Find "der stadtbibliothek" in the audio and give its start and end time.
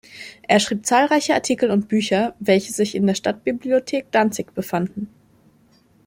3.05-4.09